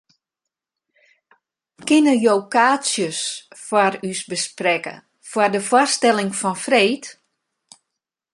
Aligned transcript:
Kinne 1.87 2.13
jo 2.23 2.33
kaartsjes 2.53 3.19
foar 3.65 3.93
ús 4.09 4.21
besprekke 4.31 4.95
foar 5.31 5.49
de 5.53 5.61
foarstelling 5.69 6.31
fan 6.39 6.57
freed? 6.65 7.03